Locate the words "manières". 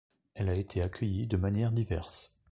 1.37-1.71